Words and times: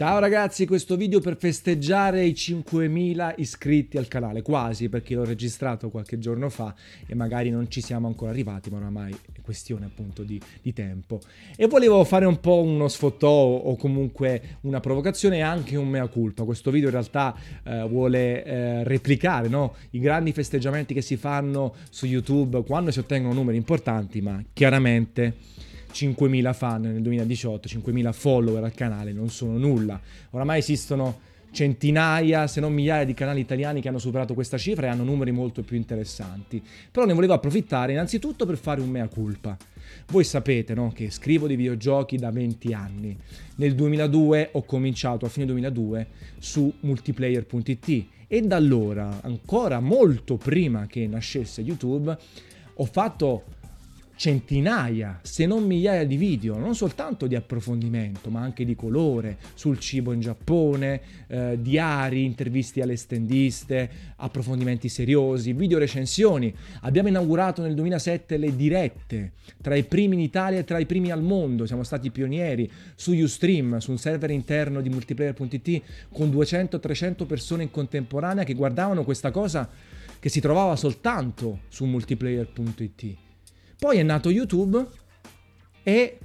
Ciao 0.00 0.18
ragazzi, 0.18 0.66
questo 0.66 0.96
video 0.96 1.20
per 1.20 1.36
festeggiare 1.36 2.24
i 2.24 2.32
5.000 2.32 3.34
iscritti 3.36 3.98
al 3.98 4.08
canale, 4.08 4.40
quasi 4.40 4.88
perché 4.88 5.14
l'ho 5.14 5.26
registrato 5.26 5.90
qualche 5.90 6.18
giorno 6.18 6.48
fa 6.48 6.74
e 7.06 7.14
magari 7.14 7.50
non 7.50 7.70
ci 7.70 7.82
siamo 7.82 8.06
ancora 8.06 8.30
arrivati, 8.30 8.70
ma 8.70 8.78
oramai 8.78 9.14
è 9.30 9.42
questione 9.42 9.84
appunto 9.84 10.22
di, 10.22 10.40
di 10.62 10.72
tempo. 10.72 11.20
E 11.54 11.66
volevo 11.66 12.02
fare 12.04 12.24
un 12.24 12.40
po' 12.40 12.62
uno 12.62 12.88
sfottò 12.88 13.28
o 13.28 13.76
comunque 13.76 14.56
una 14.62 14.80
provocazione 14.80 15.36
e 15.36 15.40
anche 15.42 15.76
un 15.76 15.88
mea 15.88 16.06
culpa. 16.06 16.44
Questo 16.44 16.70
video 16.70 16.88
in 16.88 16.94
realtà 16.94 17.36
eh, 17.62 17.86
vuole 17.86 18.42
eh, 18.42 18.84
replicare 18.84 19.48
no? 19.48 19.74
i 19.90 19.98
grandi 19.98 20.32
festeggiamenti 20.32 20.94
che 20.94 21.02
si 21.02 21.18
fanno 21.18 21.74
su 21.90 22.06
YouTube 22.06 22.64
quando 22.64 22.90
si 22.90 23.00
ottengono 23.00 23.34
numeri 23.34 23.58
importanti, 23.58 24.22
ma 24.22 24.42
chiaramente 24.54 25.68
5.000 25.92 26.54
fan 26.54 26.82
nel 26.82 27.02
2018, 27.02 27.68
5.000 27.68 28.12
follower 28.12 28.64
al 28.64 28.74
canale 28.74 29.12
non 29.12 29.28
sono 29.30 29.58
nulla. 29.58 30.00
Oramai 30.30 30.58
esistono 30.58 31.28
centinaia, 31.52 32.46
se 32.46 32.60
non 32.60 32.72
migliaia 32.72 33.04
di 33.04 33.14
canali 33.14 33.40
italiani 33.40 33.80
che 33.80 33.88
hanno 33.88 33.98
superato 33.98 34.34
questa 34.34 34.56
cifra 34.56 34.86
e 34.86 34.90
hanno 34.90 35.02
numeri 35.02 35.32
molto 35.32 35.62
più 35.62 35.76
interessanti. 35.76 36.62
Però 36.90 37.06
ne 37.06 37.12
volevo 37.12 37.32
approfittare 37.32 37.92
innanzitutto 37.92 38.46
per 38.46 38.56
fare 38.56 38.80
un 38.80 38.88
mea 38.88 39.08
culpa. 39.08 39.56
Voi 40.08 40.24
sapete 40.24 40.74
no, 40.74 40.92
che 40.94 41.10
scrivo 41.10 41.46
di 41.46 41.56
videogiochi 41.56 42.16
da 42.16 42.30
20 42.30 42.72
anni. 42.72 43.16
Nel 43.56 43.74
2002 43.74 44.50
ho 44.52 44.62
cominciato, 44.64 45.26
a 45.26 45.28
fine 45.28 45.46
2002, 45.46 46.06
su 46.38 46.72
multiplayer.it 46.80 48.06
e 48.28 48.40
da 48.42 48.56
allora, 48.56 49.20
ancora 49.22 49.80
molto 49.80 50.36
prima 50.36 50.86
che 50.86 51.06
nascesse 51.08 51.62
YouTube, 51.62 52.16
ho 52.74 52.84
fatto 52.84 53.42
centinaia, 54.20 55.18
se 55.22 55.46
non 55.46 55.64
migliaia 55.64 56.04
di 56.04 56.18
video, 56.18 56.58
non 56.58 56.74
soltanto 56.74 57.26
di 57.26 57.34
approfondimento, 57.36 58.28
ma 58.28 58.42
anche 58.42 58.66
di 58.66 58.74
colore, 58.74 59.38
sul 59.54 59.78
cibo 59.78 60.12
in 60.12 60.20
Giappone, 60.20 61.00
eh, 61.26 61.58
diari, 61.58 62.26
interviste 62.26 62.82
alle 62.82 62.96
stendiste, 62.96 63.90
approfondimenti 64.16 64.90
seriosi, 64.90 65.54
video 65.54 65.78
recensioni. 65.78 66.54
Abbiamo 66.82 67.08
inaugurato 67.08 67.62
nel 67.62 67.72
2007 67.72 68.36
le 68.36 68.54
dirette, 68.54 69.32
tra 69.62 69.74
i 69.74 69.84
primi 69.84 70.16
in 70.16 70.20
Italia 70.20 70.58
e 70.58 70.64
tra 70.64 70.78
i 70.78 70.84
primi 70.84 71.10
al 71.10 71.22
mondo, 71.22 71.64
siamo 71.64 71.82
stati 71.82 72.10
pionieri 72.10 72.70
su 72.94 73.14
Ustream, 73.14 73.78
su 73.78 73.90
un 73.90 73.96
server 73.96 74.30
interno 74.32 74.82
di 74.82 74.90
multiplayer.it 74.90 75.82
con 76.12 76.28
200-300 76.28 77.24
persone 77.24 77.62
in 77.62 77.70
contemporanea 77.70 78.44
che 78.44 78.52
guardavano 78.52 79.02
questa 79.02 79.30
cosa 79.30 79.66
che 80.18 80.28
si 80.28 80.40
trovava 80.40 80.76
soltanto 80.76 81.60
su 81.68 81.86
multiplayer.it. 81.86 83.28
Poi 83.80 83.96
è 83.96 84.02
nato 84.02 84.28
YouTube 84.28 84.86
e 85.82 86.18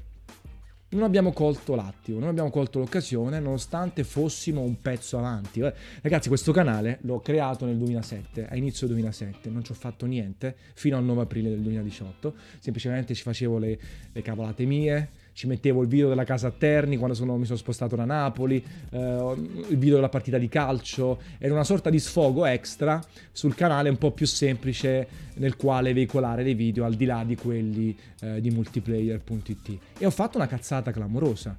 non 0.90 1.04
abbiamo 1.04 1.32
colto 1.32 1.74
l'attimo, 1.74 2.20
non 2.20 2.28
abbiamo 2.28 2.50
colto 2.50 2.80
l'occasione 2.80 3.40
nonostante 3.40 4.04
fossimo 4.04 4.60
un 4.60 4.82
pezzo 4.82 5.18
avanti. 5.18 5.62
Ragazzi, 6.02 6.28
questo 6.28 6.52
canale 6.52 7.00
l'ho 7.04 7.22
creato 7.22 7.66
nel 7.66 7.78
2007, 7.78 8.48
a 8.50 8.58
inizio 8.58 8.88
2007, 8.88 9.50
non 9.50 9.64
ci 9.64 9.72
ho 9.72 9.76
fatto 9.76 10.06
niente 10.06 10.54
fino 10.74 10.98
al 10.98 11.06
9 11.06 11.22
aprile 11.22 11.48
del 11.48 11.62
2018, 11.62 12.36
semplicemente 12.60 13.14
ci 13.14 13.24
facevo 13.24 13.58
le, 13.58 13.80
le 14.12 14.22
cavolate 14.22 14.66
mie, 14.66 15.10
ci 15.36 15.48
mettevo 15.48 15.82
il 15.82 15.90
video 15.90 16.08
della 16.08 16.24
casa 16.24 16.48
a 16.48 16.52
Terni 16.52 16.96
quando 16.96 17.14
sono, 17.14 17.36
mi 17.36 17.44
sono 17.44 17.58
spostato 17.58 17.98
da 17.98 18.06
Napoli, 18.06 18.64
eh, 18.90 19.36
il 19.70 19.78
video 19.78 19.96
della 19.96 20.08
partita 20.08 20.38
di 20.38 20.48
calcio, 20.48 21.20
era 21.38 21.54
una 21.54 21.66
sorta 21.66 21.90
di 21.90 22.00
sfogo 22.00 22.46
extra 22.46 23.04
sul 23.34 23.54
canale 23.54 23.90
un 23.90 23.98
po' 23.98 24.12
più 24.12 24.26
semplice 24.26 25.08
nel 25.36 25.58
quale 25.58 25.92
veicolare 25.92 26.42
dei 26.42 26.54
video 26.54 26.86
al 26.86 26.94
di 26.94 27.04
là 27.04 27.26
di 27.26 27.36
quelli 27.36 27.96
eh, 28.22 28.40
di 28.40 28.50
multiplayer.it 28.50 29.78
e 29.98 30.06
ho 30.06 30.10
fatto 30.10 30.38
una 30.38 30.48
cazzata 30.48 30.92
clamorosa. 30.92 31.58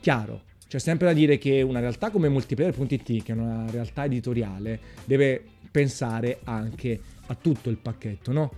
Chiaro, 0.00 0.42
c'è 0.68 0.78
sempre 0.78 1.08
da 1.08 1.12
dire 1.12 1.38
che 1.38 1.62
una 1.62 1.80
realtà 1.80 2.10
come 2.10 2.28
multiplayer.it, 2.28 3.24
che 3.24 3.32
è 3.32 3.34
una 3.34 3.68
realtà 3.72 4.04
editoriale, 4.04 4.78
deve 5.04 5.42
pensare 5.68 6.38
anche 6.44 7.00
a 7.26 7.34
tutto 7.34 7.70
il 7.70 7.78
pacchetto, 7.78 8.30
no? 8.30 8.52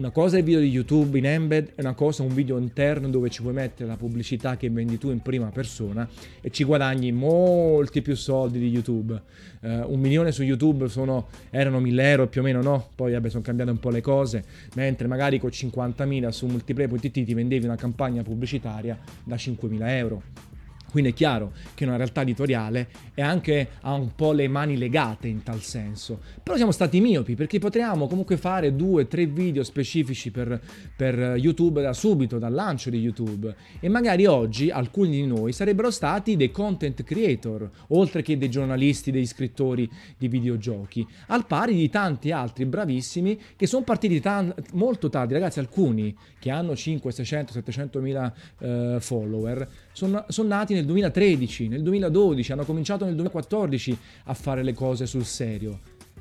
Una 0.00 0.12
cosa 0.12 0.36
è 0.36 0.38
il 0.38 0.46
video 0.46 0.60
di 0.60 0.68
YouTube 0.68 1.18
in 1.18 1.26
embed, 1.26 1.72
e 1.74 1.82
una 1.82 1.92
cosa 1.92 2.22
è 2.22 2.26
un 2.26 2.32
video 2.32 2.56
interno 2.56 3.06
dove 3.10 3.28
ci 3.28 3.42
puoi 3.42 3.52
mettere 3.52 3.86
la 3.86 3.98
pubblicità 3.98 4.56
che 4.56 4.70
vendi 4.70 4.96
tu 4.96 5.10
in 5.10 5.20
prima 5.20 5.50
persona 5.50 6.08
e 6.40 6.48
ci 6.48 6.64
guadagni 6.64 7.12
molti 7.12 8.00
più 8.00 8.16
soldi 8.16 8.58
di 8.58 8.70
YouTube. 8.70 9.12
Uh, 9.60 9.92
un 9.92 10.00
milione 10.00 10.32
su 10.32 10.42
YouTube 10.42 10.88
sono, 10.88 11.28
erano 11.50 11.80
1000 11.80 12.10
euro 12.10 12.28
più 12.28 12.40
o 12.40 12.44
meno, 12.44 12.62
no? 12.62 12.88
Poi 12.94 13.12
vabbè, 13.12 13.28
sono 13.28 13.42
cambiate 13.42 13.72
un 13.72 13.78
po' 13.78 13.90
le 13.90 14.00
cose, 14.00 14.42
mentre 14.74 15.06
magari 15.06 15.38
con 15.38 15.50
50.000 15.50 16.28
su 16.30 16.46
multiplayer.it 16.46 17.10
ti 17.10 17.34
vendevi 17.34 17.66
una 17.66 17.76
campagna 17.76 18.22
pubblicitaria 18.22 18.98
da 19.22 19.36
5.000 19.36 19.86
euro. 19.86 20.22
Quindi 20.90 21.10
è 21.10 21.14
chiaro 21.14 21.52
che 21.74 21.84
una 21.84 21.96
realtà 21.96 22.22
editoriale 22.22 22.88
è 23.14 23.22
anche, 23.22 23.68
ha 23.80 23.94
un 23.94 24.14
po' 24.14 24.32
le 24.32 24.48
mani 24.48 24.76
legate 24.76 25.28
in 25.28 25.42
tal 25.42 25.60
senso. 25.60 26.20
Però 26.42 26.56
siamo 26.56 26.72
stati 26.72 27.00
miopi 27.00 27.34
perché 27.34 27.58
potremmo 27.58 28.06
comunque 28.06 28.36
fare 28.36 28.74
due, 28.74 29.06
tre 29.06 29.26
video 29.26 29.62
specifici 29.62 30.30
per, 30.30 30.60
per 30.96 31.36
YouTube 31.36 31.82
da 31.82 31.92
subito, 31.92 32.38
dal 32.38 32.52
lancio 32.52 32.90
di 32.90 32.98
YouTube. 32.98 33.54
E 33.78 33.88
magari 33.88 34.26
oggi 34.26 34.70
alcuni 34.70 35.10
di 35.10 35.26
noi 35.26 35.52
sarebbero 35.52 35.90
stati 35.90 36.36
dei 36.36 36.50
content 36.50 37.02
creator, 37.02 37.70
oltre 37.88 38.22
che 38.22 38.36
dei 38.36 38.50
giornalisti, 38.50 39.10
dei 39.10 39.26
scrittori 39.26 39.88
di 40.18 40.28
videogiochi, 40.28 41.06
al 41.28 41.46
pari 41.46 41.74
di 41.74 41.88
tanti 41.88 42.32
altri 42.32 42.64
bravissimi 42.64 43.38
che 43.56 43.66
sono 43.66 43.84
partiti 43.84 44.20
tan- 44.20 44.52
molto 44.72 45.08
tardi. 45.08 45.34
Ragazzi, 45.34 45.58
alcuni 45.58 46.16
che 46.38 46.50
hanno 46.50 46.74
5, 46.74 47.12
600, 47.12 47.52
700 47.52 48.00
mila 48.00 48.32
eh, 48.58 48.96
follower 49.00 49.68
sono, 50.00 50.24
sono 50.28 50.48
nati 50.48 50.72
nel 50.72 50.86
2013, 50.86 51.68
nel 51.68 51.82
2012, 51.82 52.52
hanno 52.52 52.64
cominciato 52.64 53.04
nel 53.04 53.12
2014 53.16 53.98
a 54.24 54.34
fare 54.34 54.62
le 54.62 54.72
cose 54.72 55.04
sul 55.04 55.26
serio. 55.26 55.80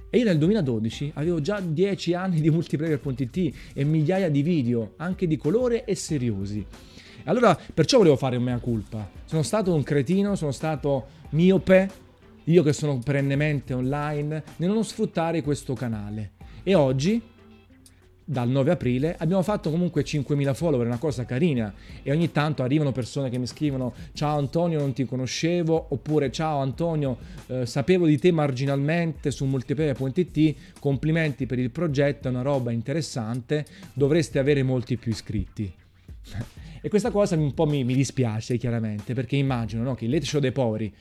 E 0.10 0.18
io 0.18 0.26
nel 0.26 0.38
2012 0.38 1.12
avevo 1.16 1.40
già 1.40 1.62
10 1.62 2.14
anni 2.14 2.42
di 2.42 2.50
multiplayer.it 2.50 3.56
e 3.74 3.84
migliaia 3.86 4.30
di 4.30 4.42
video, 4.42 4.96
anche 4.98 5.28
di 5.28 5.38
colore 5.38 5.86
e 5.86 5.96
seriosi. 5.96 6.66
Allora, 7.24 7.58
perciò 7.74 8.00
volevo 8.00 8.18
fare 8.18 8.36
un 8.36 8.44
mea 8.44 8.60
culpa. 8.60 9.10
Sono 9.24 9.44
stato 9.44 9.74
un 9.74 9.84
cretino, 9.84 10.36
sono 10.36 10.52
stato 10.52 11.06
miope, 11.30 11.90
io 12.46 12.64
che 12.64 12.74
sono 12.74 13.00
perennemente 13.00 13.74
online, 13.74 14.44
nel 14.58 14.72
non 14.72 14.84
sfruttare 14.84 15.42
questo 15.42 15.74
canale. 15.74 16.32
E 16.64 16.76
oggi 16.76 17.22
dal 18.30 18.48
9 18.48 18.70
aprile 18.70 19.16
abbiamo 19.18 19.42
fatto 19.42 19.72
comunque 19.72 20.04
5.000 20.04 20.54
follower, 20.54 20.86
una 20.86 21.00
cosa 21.00 21.26
carina 21.26 21.74
e 22.04 22.12
ogni 22.12 22.32
tanto 22.32 22.62
arrivano 22.62 22.92
persone 22.92 23.32
che 23.32 23.40
mi 23.40 23.48
scrivono 23.48 23.92
ciao 24.14 24.38
Antonio 24.38 24.78
non 24.78 24.94
ti 24.94 25.04
conoscevo 25.04 25.88
oppure 25.90 26.32
ciao 26.32 26.60
Antonio 26.60 27.18
eh, 27.48 27.66
sapevo 27.66 28.06
di 28.06 28.20
te 28.20 28.32
marginalmente 28.32 29.32
su 29.32 29.46
multiplayer.it 29.46 30.56
complimenti 30.80 31.48
per 31.48 31.58
il 31.58 31.72
progetto, 31.72 32.28
è 32.28 32.32
una 32.32 32.44
roba 32.44 32.70
interessante, 32.70 33.66
dovreste 33.94 34.38
avere 34.38 34.62
molti 34.62 34.98
più 34.98 35.12
iscritti. 35.12 35.74
e 36.82 36.88
questa 36.88 37.10
cosa 37.10 37.36
un 37.36 37.56
po' 37.56 37.66
mi, 37.66 37.84
mi 37.84 37.96
dispiace 37.96 38.58
chiaramente 38.58 39.16
perché 39.16 39.38
immagino 39.38 39.82
no, 39.82 39.96
che 39.96 40.06
il 40.06 40.12
late 40.12 40.26
show 40.26 40.40
dei 40.40 40.52
poveri 40.52 40.94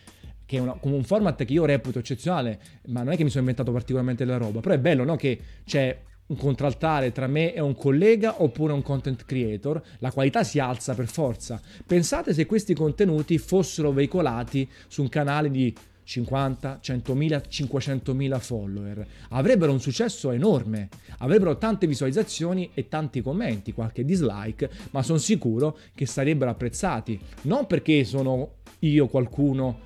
che 0.46 0.56
è 0.56 0.60
una, 0.60 0.74
un 0.80 1.04
format 1.04 1.44
che 1.44 1.52
io 1.52 1.66
reputo 1.66 1.98
eccezionale, 1.98 2.58
ma 2.86 3.02
non 3.02 3.12
è 3.12 3.16
che 3.18 3.22
mi 3.22 3.28
sono 3.28 3.40
inventato 3.40 3.70
particolarmente 3.70 4.24
la 4.24 4.38
roba, 4.38 4.60
però 4.60 4.74
è 4.74 4.78
bello 4.78 5.04
no, 5.04 5.14
che 5.16 5.38
c'è 5.66 6.06
un 6.28 6.36
contraltare 6.36 7.12
tra 7.12 7.26
me 7.26 7.54
e 7.54 7.60
un 7.60 7.74
collega 7.74 8.42
oppure 8.42 8.72
un 8.72 8.82
content 8.82 9.24
creator, 9.24 9.82
la 9.98 10.12
qualità 10.12 10.44
si 10.44 10.58
alza 10.58 10.94
per 10.94 11.06
forza. 11.06 11.60
Pensate 11.86 12.34
se 12.34 12.46
questi 12.46 12.74
contenuti 12.74 13.38
fossero 13.38 13.92
veicolati 13.92 14.68
su 14.88 15.02
un 15.02 15.08
canale 15.08 15.50
di 15.50 15.74
50, 16.08 16.80
100.000, 16.82 17.42
500.000 17.48 18.38
follower. 18.40 19.06
Avrebbero 19.30 19.72
un 19.72 19.80
successo 19.80 20.30
enorme, 20.30 20.88
avrebbero 21.18 21.58
tante 21.58 21.86
visualizzazioni 21.86 22.70
e 22.72 22.88
tanti 22.88 23.20
commenti, 23.20 23.72
qualche 23.72 24.06
dislike, 24.06 24.70
ma 24.90 25.02
sono 25.02 25.18
sicuro 25.18 25.76
che 25.94 26.06
sarebbero 26.06 26.50
apprezzati. 26.50 27.20
Non 27.42 27.66
perché 27.66 28.04
sono 28.04 28.52
io 28.80 29.06
qualcuno 29.08 29.80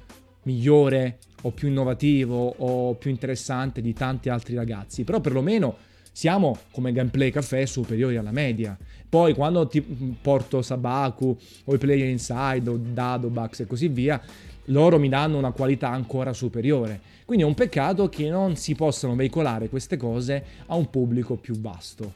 migliore 0.44 1.18
o 1.42 1.50
più 1.50 1.68
innovativo 1.68 2.54
o 2.56 2.94
più 2.94 3.10
interessante 3.10 3.80
di 3.80 3.92
tanti 3.92 4.28
altri 4.28 4.54
ragazzi, 4.54 5.02
però 5.02 5.20
perlomeno 5.20 5.76
siamo 6.12 6.58
come 6.70 6.92
gameplay 6.92 7.30
caffè 7.30 7.64
superiori 7.64 8.16
alla 8.16 8.30
media. 8.30 8.76
Poi 9.08 9.34
quando 9.34 9.66
ti 9.66 9.80
porto 9.80 10.62
Sabaku 10.62 11.36
o 11.64 11.74
i 11.74 11.78
player 11.78 12.08
inside 12.08 12.68
o 12.68 12.78
Dadobax 12.78 13.60
e 13.60 13.66
così 13.66 13.88
via, 13.88 14.20
loro 14.66 14.98
mi 14.98 15.08
danno 15.08 15.38
una 15.38 15.52
qualità 15.52 15.88
ancora 15.88 16.32
superiore. 16.32 17.00
Quindi 17.24 17.44
è 17.44 17.46
un 17.46 17.54
peccato 17.54 18.08
che 18.08 18.28
non 18.28 18.56
si 18.56 18.74
possano 18.74 19.14
veicolare 19.14 19.68
queste 19.68 19.96
cose 19.96 20.44
a 20.66 20.74
un 20.74 20.88
pubblico 20.90 21.36
più 21.36 21.58
vasto. 21.58 22.12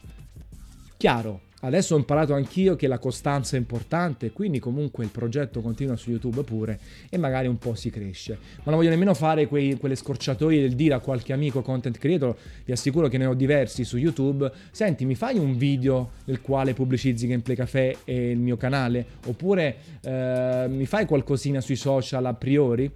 Chiaro, 0.95 1.41
Adesso 1.59 1.95
ho 1.95 1.97
imparato 1.97 2.35
anch'io 2.35 2.75
che 2.75 2.87
la 2.87 2.99
costanza 2.99 3.55
è 3.55 3.59
importante, 3.59 4.31
quindi 4.31 4.59
comunque 4.59 5.03
il 5.03 5.09
progetto 5.09 5.59
continua 5.61 5.95
su 5.95 6.11
YouTube 6.11 6.43
pure 6.43 6.79
e 7.09 7.17
magari 7.17 7.47
un 7.47 7.57
po' 7.57 7.73
si 7.73 7.89
cresce. 7.89 8.37
Ma 8.57 8.65
non 8.65 8.75
voglio 8.75 8.91
nemmeno 8.91 9.15
fare 9.15 9.47
quei, 9.47 9.75
quelle 9.77 9.95
scorciatoie 9.95 10.61
del 10.61 10.75
dire 10.75 10.93
a 10.93 10.99
qualche 10.99 11.33
amico 11.33 11.63
content 11.63 11.97
creator, 11.97 12.35
vi 12.63 12.73
assicuro 12.73 13.07
che 13.07 13.17
ne 13.17 13.25
ho 13.25 13.33
diversi 13.33 13.83
su 13.85 13.97
YouTube, 13.97 14.51
senti 14.69 15.03
mi 15.05 15.15
fai 15.15 15.39
un 15.39 15.57
video 15.57 16.11
nel 16.25 16.41
quale 16.41 16.75
pubblicizzi 16.75 17.25
Gameplay 17.25 17.55
Café 17.55 17.97
e 18.03 18.29
il 18.29 18.39
mio 18.39 18.55
canale? 18.55 19.05
Oppure 19.25 19.77
eh, 20.01 20.67
mi 20.69 20.85
fai 20.85 21.07
qualcosina 21.07 21.59
sui 21.59 21.75
social 21.75 22.23
a 22.25 22.33
priori? 22.35 22.91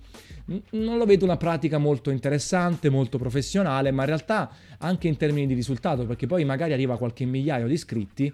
Non 0.45 0.97
lo 0.97 1.05
vedo 1.05 1.25
una 1.25 1.37
pratica 1.37 1.77
molto 1.77 2.09
interessante, 2.09 2.89
molto 2.89 3.17
professionale, 3.17 3.91
ma 3.91 4.01
in 4.01 4.07
realtà 4.07 4.51
anche 4.79 5.07
in 5.07 5.17
termini 5.17 5.47
di 5.47 5.53
risultato, 5.53 6.05
perché 6.05 6.27
poi 6.27 6.43
magari 6.45 6.73
arriva 6.73 6.97
qualche 6.97 7.25
migliaio 7.25 7.67
di 7.67 7.73
iscritti 7.73 8.33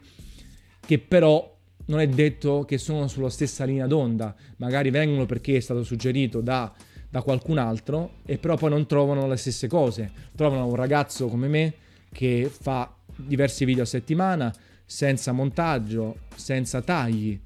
che 0.86 1.00
però 1.00 1.56
non 1.88 2.00
è 2.00 2.07
detto 2.07 2.63
che 2.65 2.77
sono 2.77 3.07
sulla 3.07 3.30
stessa 3.30 3.65
linea 3.65 3.88
d'onda, 3.88 4.36
magari 4.57 4.89
vengono 4.89 5.25
perché 5.25 5.57
è 5.57 5.59
stato 5.59 5.83
suggerito 5.83 6.42
da, 6.42 6.74
da 7.09 7.21
qualcun 7.21 7.57
altro 7.57 8.15
e 8.25 8.38
però 8.38 8.56
poi 8.56 8.69
non 8.69 8.86
trovano 8.86 9.27
le 9.27 9.38
stesse 9.38 9.68
cose, 9.68 10.12
trovano 10.36 10.65
un 10.65 10.75
ragazzo 10.75 11.27
come 11.27 11.48
me 11.48 11.74
che 12.12 12.50
fa 12.51 12.94
diversi 13.15 13.65
video 13.65 13.83
a 13.83 13.86
settimana 13.86 14.53
senza 14.86 15.31
montaggio, 15.31 16.19
senza 16.36 16.81
tagli, 16.81 17.38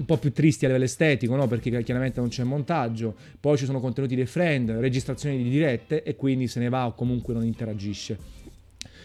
un 0.00 0.06
po' 0.06 0.16
più 0.16 0.32
tristi 0.32 0.64
a 0.64 0.68
livello 0.68 0.86
estetico, 0.86 1.36
no? 1.36 1.46
perché 1.46 1.82
chiaramente 1.82 2.20
non 2.20 2.30
c'è 2.30 2.42
montaggio, 2.42 3.14
poi 3.38 3.58
ci 3.58 3.66
sono 3.66 3.80
contenuti 3.80 4.16
dei 4.16 4.26
friend, 4.26 4.70
registrazioni 4.70 5.36
di 5.42 5.48
dirette 5.48 6.02
e 6.02 6.16
quindi 6.16 6.48
se 6.48 6.58
ne 6.58 6.70
va 6.70 6.86
o 6.86 6.94
comunque 6.94 7.34
non 7.34 7.44
interagisce. 7.44 8.38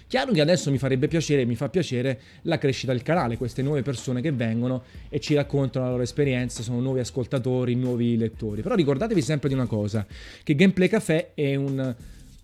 Chiaro 0.07 0.31
che 0.31 0.39
adesso 0.39 0.71
mi 0.71 0.77
farebbe 0.77 1.07
piacere, 1.07 1.45
mi 1.45 1.55
fa 1.55 1.67
piacere 1.67 2.21
la 2.43 2.57
crescita 2.57 2.91
del 2.91 3.01
canale, 3.01 3.37
queste 3.37 3.61
nuove 3.61 3.81
persone 3.81 4.21
che 4.21 4.31
vengono 4.31 4.83
e 5.09 5.19
ci 5.19 5.33
raccontano 5.33 5.85
la 5.85 5.91
loro 5.91 6.03
esperienza, 6.03 6.61
sono 6.61 6.79
nuovi 6.79 6.99
ascoltatori, 6.99 7.75
nuovi 7.75 8.15
lettori. 8.15 8.61
Però 8.61 8.75
ricordatevi 8.75 9.21
sempre 9.21 9.49
di 9.49 9.55
una 9.55 9.65
cosa, 9.65 10.05
che 10.43 10.55
Gameplay 10.55 10.87
Café 10.87 11.33
è 11.33 11.55
un 11.55 11.93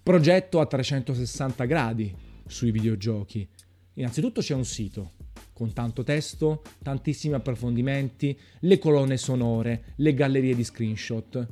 progetto 0.03 0.59
a 0.59 0.65
360 0.65 1.63
gradi 1.65 2.13
sui 2.47 2.71
videogiochi. 2.71 3.47
Innanzitutto 3.93 4.41
c'è 4.41 4.55
un 4.55 4.65
sito, 4.65 5.11
con 5.61 5.73
tanto 5.73 6.01
testo, 6.01 6.63
tantissimi 6.81 7.35
approfondimenti, 7.35 8.35
le 8.61 8.79
colonne 8.79 9.15
sonore, 9.15 9.93
le 9.97 10.15
gallerie 10.15 10.55
di 10.55 10.63
screenshot, 10.63 11.47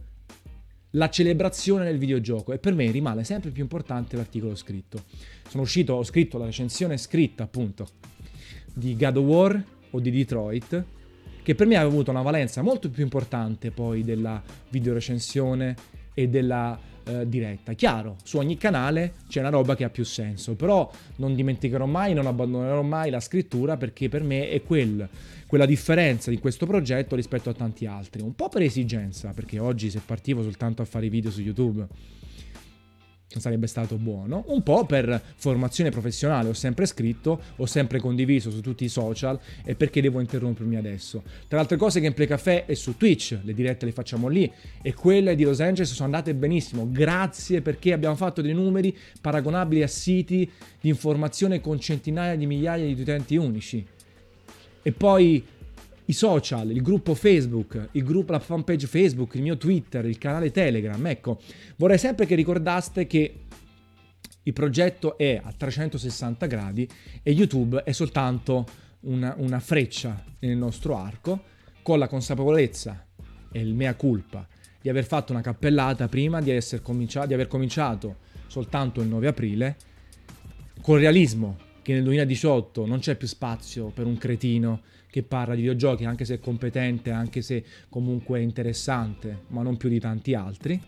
la 0.93 1.11
celebrazione 1.11 1.85
del 1.85 1.99
videogioco 1.99 2.51
e 2.51 2.57
per 2.57 2.73
me 2.73 2.89
rimane 2.89 3.23
sempre 3.23 3.51
più 3.51 3.61
importante 3.61 4.15
l'articolo 4.15 4.55
scritto. 4.55 5.03
Sono 5.47 5.61
uscito, 5.61 5.93
ho 5.93 6.03
scritto 6.03 6.39
la 6.39 6.45
recensione 6.45 6.97
scritta 6.97 7.43
appunto 7.43 7.87
di 8.73 8.95
God 8.95 9.17
of 9.17 9.25
War 9.25 9.63
o 9.91 9.99
di 9.99 10.09
Detroit, 10.09 10.83
che 11.43 11.53
per 11.53 11.67
me 11.67 11.75
aveva 11.75 11.91
avuto 11.91 12.09
una 12.09 12.23
valenza 12.23 12.63
molto 12.63 12.89
più 12.89 13.03
importante 13.03 13.69
poi 13.69 14.03
della 14.03 14.41
videorecensione 14.69 15.75
e 16.13 16.27
della 16.27 16.77
eh, 17.03 17.27
diretta. 17.27 17.73
Chiaro, 17.73 18.17
su 18.23 18.37
ogni 18.37 18.57
canale 18.57 19.13
c'è 19.27 19.39
una 19.39 19.49
roba 19.49 19.75
che 19.75 19.83
ha 19.83 19.89
più 19.89 20.03
senso, 20.03 20.55
però 20.55 20.89
non 21.17 21.35
dimenticherò 21.35 21.85
mai, 21.85 22.13
non 22.13 22.27
abbandonerò 22.27 22.81
mai 22.81 23.09
la 23.09 23.19
scrittura 23.19 23.77
perché 23.77 24.09
per 24.09 24.23
me 24.23 24.49
è 24.49 24.61
quel, 24.61 25.07
quella 25.47 25.65
differenza 25.65 26.29
di 26.29 26.37
questo 26.37 26.65
progetto 26.65 27.15
rispetto 27.15 27.49
a 27.49 27.53
tanti 27.53 27.85
altri. 27.85 28.21
Un 28.21 28.35
po' 28.35 28.49
per 28.49 28.61
esigenza, 28.61 29.31
perché 29.31 29.59
oggi 29.59 29.89
se 29.89 30.01
partivo 30.05 30.43
soltanto 30.43 30.81
a 30.81 30.85
fare 30.85 31.09
video 31.09 31.31
su 31.31 31.41
YouTube 31.41 31.87
sarebbe 33.37 33.67
stato 33.67 33.97
buono. 33.97 34.43
Un 34.47 34.63
po' 34.63 34.85
per 34.85 35.21
formazione 35.35 35.91
professionale, 35.91 36.49
ho 36.49 36.53
sempre 36.53 36.85
scritto, 36.85 37.39
ho 37.55 37.65
sempre 37.65 37.99
condiviso 37.99 38.49
su 38.49 38.61
tutti 38.61 38.85
i 38.85 38.89
social 38.89 39.39
e 39.63 39.75
perché 39.75 40.01
devo 40.01 40.19
interrompermi 40.19 40.75
adesso. 40.75 41.21
Tra 41.47 41.57
le 41.57 41.59
altre 41.59 41.77
cose 41.77 41.99
Gameplay 41.99 42.27
Café 42.27 42.65
è 42.65 42.73
su 42.73 42.97
Twitch, 42.97 43.37
le 43.43 43.53
dirette 43.53 43.85
le 43.85 43.91
facciamo 43.91 44.27
lì 44.27 44.51
e 44.81 44.93
quelle 44.93 45.35
di 45.35 45.43
Los 45.43 45.59
Angeles 45.59 45.93
sono 45.93 46.05
andate 46.05 46.33
benissimo, 46.33 46.89
grazie 46.89 47.61
perché 47.61 47.93
abbiamo 47.93 48.15
fatto 48.15 48.41
dei 48.41 48.53
numeri 48.53 48.97
paragonabili 49.21 49.83
a 49.83 49.87
siti 49.87 50.49
di 50.81 50.89
informazione 50.89 51.61
con 51.61 51.79
centinaia 51.79 52.35
di 52.35 52.47
migliaia 52.47 52.85
di 52.85 52.99
utenti 52.99 53.35
unici. 53.35 53.85
E 54.81 54.91
poi 54.91 55.45
i 56.09 56.13
social, 56.13 56.71
il 56.71 56.81
gruppo 56.81 57.13
Facebook, 57.13 57.89
il 57.91 58.03
gruppo, 58.03 58.31
la 58.31 58.39
fanpage 58.39 58.87
Facebook, 58.87 59.35
il 59.35 59.43
mio 59.43 59.57
Twitter, 59.57 60.05
il 60.05 60.17
canale 60.17 60.49
Telegram. 60.49 61.05
Ecco, 61.05 61.39
vorrei 61.77 61.99
sempre 61.99 62.25
che 62.25 62.33
ricordaste 62.33 63.05
che 63.05 63.41
il 64.41 64.53
progetto 64.53 65.17
è 65.17 65.39
a 65.41 65.53
360 65.55 66.47
gradi 66.47 66.89
e 67.21 67.31
YouTube 67.31 67.83
è 67.83 67.91
soltanto 67.91 68.65
una, 69.01 69.35
una 69.37 69.59
freccia 69.59 70.23
nel 70.39 70.57
nostro 70.57 70.97
arco 70.97 71.43
con 71.83 71.99
la 71.99 72.07
consapevolezza 72.07 73.05
e 73.51 73.59
il 73.59 73.75
mea 73.75 73.93
culpa 73.93 74.47
di 74.81 74.89
aver 74.89 75.05
fatto 75.05 75.31
una 75.31 75.41
cappellata 75.41 76.07
prima 76.07 76.41
di, 76.41 76.57
cominciato, 76.81 77.27
di 77.27 77.33
aver 77.35 77.47
cominciato 77.47 78.17
soltanto 78.47 79.01
il 79.01 79.07
9 79.07 79.27
aprile, 79.27 79.75
col 80.81 80.99
realismo 80.99 81.67
che 81.81 81.93
nel 81.93 82.03
2018 82.03 82.85
non 82.85 82.99
c'è 82.99 83.15
più 83.15 83.27
spazio 83.27 83.87
per 83.87 84.05
un 84.05 84.17
cretino 84.17 84.81
che 85.09 85.23
parla 85.23 85.55
di 85.55 85.61
videogiochi, 85.61 86.05
anche 86.05 86.25
se 86.25 86.35
è 86.35 86.39
competente, 86.39 87.11
anche 87.11 87.41
se 87.41 87.63
comunque 87.89 88.39
è 88.39 88.41
interessante, 88.41 89.43
ma 89.47 89.61
non 89.61 89.77
più 89.77 89.89
di 89.89 89.99
tanti 89.99 90.33
altri. 90.33 90.79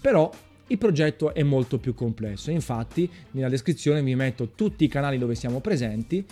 Però 0.00 0.30
il 0.68 0.78
progetto 0.78 1.34
è 1.34 1.42
molto 1.42 1.78
più 1.78 1.94
complesso. 1.94 2.50
Infatti, 2.50 3.08
nella 3.32 3.48
descrizione 3.48 4.02
vi 4.02 4.14
metto 4.14 4.52
tutti 4.54 4.84
i 4.84 4.88
canali 4.88 5.18
dove 5.18 5.34
siamo 5.34 5.60
presenti 5.60 6.24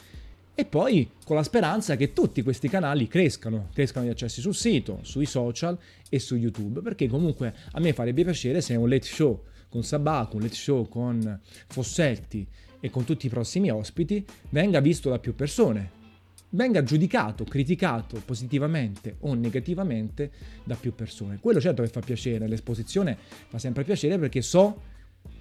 e 0.54 0.64
poi 0.64 1.10
con 1.24 1.36
la 1.36 1.42
speranza 1.42 1.96
che 1.96 2.12
tutti 2.12 2.42
questi 2.42 2.68
canali 2.68 3.06
crescano, 3.06 3.68
crescano 3.72 4.06
gli 4.06 4.10
accessi 4.10 4.40
sul 4.40 4.54
sito, 4.54 5.00
sui 5.02 5.26
social 5.26 5.78
e 6.08 6.18
su 6.18 6.36
YouTube, 6.36 6.80
perché 6.80 7.06
comunque 7.06 7.54
a 7.72 7.80
me 7.80 7.92
farebbe 7.92 8.24
piacere 8.24 8.60
se 8.60 8.74
un 8.76 8.88
late 8.88 9.06
show 9.06 9.42
con 9.68 9.82
Sabaku, 9.82 10.36
un 10.36 10.42
late 10.42 10.54
show 10.54 10.88
con 10.88 11.40
Fossetti 11.68 12.46
e 12.80 12.90
con 12.90 13.04
tutti 13.04 13.26
i 13.26 13.28
prossimi 13.28 13.70
ospiti 13.70 14.24
venga 14.50 14.80
visto 14.80 15.10
da 15.10 15.18
più 15.18 15.34
persone, 15.34 15.90
venga 16.50 16.82
giudicato, 16.82 17.44
criticato 17.44 18.20
positivamente 18.24 19.16
o 19.20 19.34
negativamente 19.34 20.30
da 20.64 20.74
più 20.74 20.94
persone. 20.94 21.38
Quello 21.40 21.60
certo 21.60 21.82
che 21.82 21.88
fa 21.88 22.00
piacere, 22.00 22.48
l'esposizione 22.48 23.16
fa 23.48 23.58
sempre 23.58 23.84
piacere 23.84 24.18
perché 24.18 24.42
so 24.42 24.88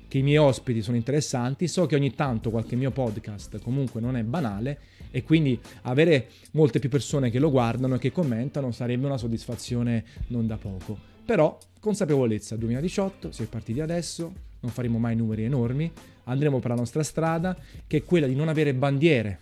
che 0.07 0.17
i 0.17 0.23
miei 0.23 0.37
ospiti 0.37 0.81
sono 0.81 0.97
interessanti, 0.97 1.67
so 1.67 1.85
che 1.85 1.95
ogni 1.95 2.15
tanto 2.15 2.49
qualche 2.49 2.75
mio 2.75 2.89
podcast 2.89 3.61
comunque 3.61 4.01
non 4.01 4.17
è 4.17 4.23
banale 4.23 4.79
e 5.11 5.23
quindi 5.23 5.59
avere 5.83 6.29
molte 6.51 6.79
più 6.79 6.89
persone 6.89 7.29
che 7.29 7.39
lo 7.39 7.51
guardano 7.51 7.95
e 7.95 7.99
che 7.99 8.11
commentano 8.11 8.71
sarebbe 8.71 9.05
una 9.05 9.17
soddisfazione 9.17 10.03
non 10.27 10.47
da 10.47 10.57
poco. 10.57 11.08
Però 11.29 11.55
consapevolezza 11.79 12.55
2018, 12.55 13.31
si 13.31 13.43
è 13.43 13.45
partiti 13.45 13.81
adesso, 13.81 14.33
non 14.61 14.71
faremo 14.71 14.97
mai 14.97 15.15
numeri 15.15 15.43
enormi, 15.43 15.91
andremo 16.23 16.57
per 16.57 16.71
la 16.71 16.75
nostra 16.75 17.03
strada 17.03 17.55
che 17.85 17.97
è 17.97 18.03
quella 18.03 18.25
di 18.25 18.33
non 18.33 18.47
avere 18.47 18.73
bandiere 18.73 19.41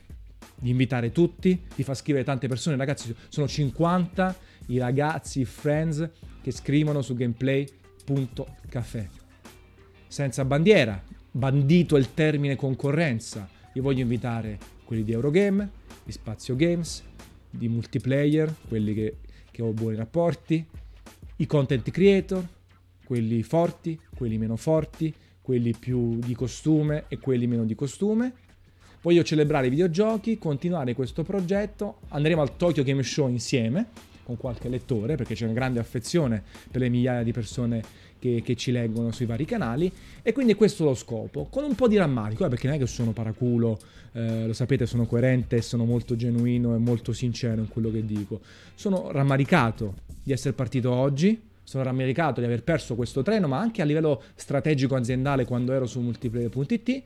di 0.56 0.72
invitare 0.72 1.14
tutti, 1.14 1.58
di 1.74 1.84
far 1.84 1.96
scrivere 1.96 2.26
tante 2.26 2.50
persone. 2.50 2.76
Ragazzi, 2.76 3.16
sono 3.30 3.48
50 3.48 4.36
i 4.66 4.78
ragazzi, 4.80 5.40
i 5.40 5.46
friends 5.46 6.10
che 6.42 6.52
scrivono 6.52 7.02
su 7.02 7.16
gameplay.café. 7.16 9.10
Senza 10.10 10.44
bandiera, 10.44 11.02
bandito 11.32 11.96
il 11.96 12.14
termine 12.14 12.58
concorrenza. 12.58 13.48
Io 13.76 13.82
voglio 13.82 14.02
invitare 14.02 14.60
quelli 14.84 15.06
di 15.06 15.14
Eurogame, 15.14 15.72
di 16.04 16.12
Spazio 16.12 16.58
Games, 16.58 17.02
di 17.50 17.70
multiplayer, 17.70 18.54
quelli 18.68 18.94
che, 18.94 19.20
che 19.50 19.62
ho 19.62 19.72
buoni 19.72 19.96
rapporti, 19.96 20.68
i 21.38 21.46
content 21.46 21.90
creator, 21.92 22.46
quelli 23.06 23.44
forti, 23.44 24.00
quelli 24.16 24.38
meno 24.38 24.56
forti, 24.56 25.14
quelli 25.42 25.74
più 25.78 26.20
di 26.20 26.36
costume 26.36 27.06
e 27.08 27.20
quelli 27.20 27.48
meno 27.48 27.64
di 27.64 27.76
costume. 27.76 28.34
Voglio 29.02 29.24
celebrare 29.24 29.68
i 29.68 29.70
videogiochi, 29.70 30.38
continuare 30.38 30.94
questo 30.94 31.24
progetto. 31.24 32.00
Andremo 32.10 32.42
al 32.42 32.58
Tokyo 32.58 32.84
Game 32.84 33.04
Show 33.04 33.30
insieme 33.30 33.86
con 34.24 34.36
qualche 34.36 34.68
lettore 34.68 35.16
perché 35.16 35.36
c'è 35.36 35.46
una 35.46 35.54
grande 35.54 35.80
affezione 35.80 36.44
per 36.70 36.82
le 36.82 36.90
migliaia 36.90 37.24
di 37.24 37.32
persone 37.32 37.82
che, 38.20 38.42
che, 38.44 38.56
ci 38.56 38.74
leggono 38.74 39.12
sui 39.12 39.26
vari 39.26 39.46
canali. 39.46 39.90
E 40.22 40.34
quindi 40.34 40.56
questo 40.56 40.84
è 40.84 40.86
lo 40.88 40.96
scopo 40.96 41.46
con 41.50 41.64
un 41.64 41.76
po' 41.76 41.88
di 41.88 41.96
rammarico 41.96 42.46
eh, 42.46 42.50
perché 42.50 42.68
non 42.68 42.76
è 42.76 42.80
che 42.80 42.88
sono 42.88 43.12
paraculo 43.12 43.80
eh, 44.12 44.48
lo 44.48 44.54
sapete 44.54 44.86
sono 44.86 45.06
coerente 45.06 45.62
sono 45.62 45.86
molto 45.86 46.16
genuino 46.16 46.74
e 46.74 46.78
molto 46.78 47.14
sincero 47.14 47.62
in 47.62 47.70
quello 47.70 47.90
che 47.90 48.04
dico. 48.04 48.42
Sono 48.76 49.12
rammaricato 49.12 49.94
di 50.28 50.34
essere 50.34 50.54
partito 50.54 50.92
oggi. 50.92 51.42
Sono 51.64 51.84
rammaricato 51.84 52.42
di 52.42 52.46
aver 52.46 52.64
perso 52.64 52.96
questo 52.96 53.24
treno 53.24 53.48
ma 53.48 53.60
anche 53.60 53.82
a 53.82 53.86
livello 53.86 54.22
strategico 54.36 54.96
aziendale 54.96 55.46
quando 55.46 55.72
ero 55.74 55.86
su 55.86 56.00
multiplayer.it 56.02 57.04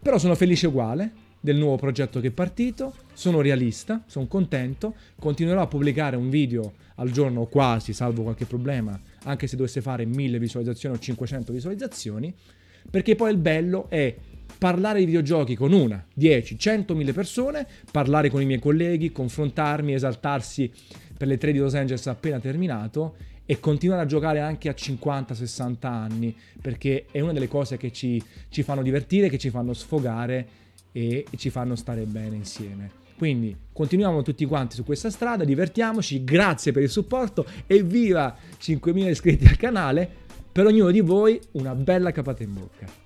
però 0.00 0.18
sono 0.18 0.34
felice 0.36 0.68
uguale 0.68 1.24
del 1.40 1.56
nuovo 1.56 1.76
progetto 1.76 2.20
che 2.20 2.28
è 2.28 2.30
partito, 2.30 2.94
sono 3.12 3.40
realista, 3.40 4.02
sono 4.06 4.26
contento, 4.26 4.94
continuerò 5.18 5.62
a 5.62 5.66
pubblicare 5.66 6.16
un 6.16 6.30
video 6.30 6.74
al 6.96 7.10
giorno 7.10 7.46
quasi, 7.46 7.92
salvo 7.92 8.22
qualche 8.22 8.46
problema, 8.46 8.98
anche 9.24 9.46
se 9.46 9.56
dovesse 9.56 9.80
fare 9.80 10.04
1000 10.04 10.38
visualizzazioni 10.38 10.96
o 10.96 10.98
500 10.98 11.52
visualizzazioni, 11.52 12.34
perché 12.90 13.14
poi 13.14 13.30
il 13.30 13.38
bello 13.38 13.86
è 13.88 14.14
parlare 14.58 15.00
di 15.00 15.06
videogiochi 15.06 15.54
con 15.54 15.72
una, 15.72 16.04
10, 16.14 16.56
100.000 16.56 17.12
persone, 17.12 17.66
parlare 17.90 18.30
con 18.30 18.40
i 18.40 18.46
miei 18.46 18.58
colleghi, 18.58 19.12
confrontarmi, 19.12 19.94
esaltarsi 19.94 20.70
per 21.16 21.28
le 21.28 21.38
tre 21.38 21.52
di 21.52 21.58
Los 21.58 21.74
Angeles 21.74 22.06
appena 22.06 22.38
terminato 22.38 23.16
e 23.46 23.60
continuare 23.60 24.02
a 24.02 24.06
giocare 24.06 24.40
anche 24.40 24.68
a 24.68 24.74
50-60 24.76 25.86
anni, 25.86 26.34
perché 26.60 27.06
è 27.10 27.20
una 27.20 27.32
delle 27.32 27.48
cose 27.48 27.76
che 27.76 27.92
ci, 27.92 28.22
ci 28.48 28.62
fanno 28.62 28.82
divertire, 28.82 29.28
che 29.28 29.38
ci 29.38 29.50
fanno 29.50 29.72
sfogare 29.72 30.48
e, 30.90 31.24
e 31.30 31.36
ci 31.36 31.50
fanno 31.50 31.76
stare 31.76 32.02
bene 32.02 32.36
insieme. 32.36 33.04
Quindi 33.16 33.56
continuiamo 33.72 34.22
tutti 34.22 34.44
quanti 34.44 34.74
su 34.74 34.84
questa 34.84 35.10
strada, 35.10 35.44
divertiamoci, 35.44 36.22
grazie 36.24 36.72
per 36.72 36.82
il 36.82 36.90
supporto 36.90 37.46
e 37.66 37.82
viva 37.82 38.36
5.000 38.60 39.08
iscritti 39.08 39.46
al 39.46 39.56
canale. 39.56 40.24
Per 40.52 40.66
ognuno 40.66 40.90
di 40.90 41.00
voi 41.00 41.40
una 41.52 41.74
bella 41.74 42.12
capata 42.12 42.42
in 42.42 42.52
bocca. 42.52 43.05